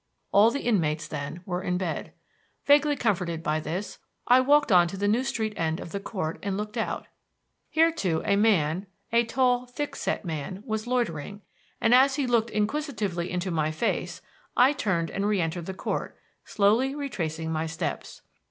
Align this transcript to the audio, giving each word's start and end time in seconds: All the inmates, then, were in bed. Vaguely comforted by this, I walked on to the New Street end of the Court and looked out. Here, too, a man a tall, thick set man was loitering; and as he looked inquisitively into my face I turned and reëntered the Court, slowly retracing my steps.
All 0.31 0.49
the 0.49 0.61
inmates, 0.63 1.07
then, 1.07 1.41
were 1.45 1.61
in 1.61 1.77
bed. 1.77 2.11
Vaguely 2.65 2.95
comforted 2.95 3.43
by 3.43 3.59
this, 3.59 3.99
I 4.25 4.39
walked 4.39 4.71
on 4.71 4.87
to 4.87 4.97
the 4.97 5.07
New 5.07 5.23
Street 5.23 5.53
end 5.55 5.79
of 5.79 5.91
the 5.91 5.99
Court 5.99 6.39
and 6.41 6.57
looked 6.57 6.75
out. 6.75 7.05
Here, 7.69 7.91
too, 7.91 8.23
a 8.25 8.35
man 8.35 8.87
a 9.11 9.23
tall, 9.23 9.67
thick 9.67 9.95
set 9.95 10.25
man 10.25 10.63
was 10.65 10.87
loitering; 10.87 11.43
and 11.79 11.93
as 11.93 12.15
he 12.15 12.25
looked 12.25 12.49
inquisitively 12.49 13.29
into 13.29 13.51
my 13.51 13.69
face 13.69 14.23
I 14.57 14.73
turned 14.73 15.11
and 15.11 15.23
reëntered 15.25 15.65
the 15.65 15.75
Court, 15.75 16.17
slowly 16.45 16.95
retracing 16.95 17.51
my 17.51 17.67
steps. 17.67 18.23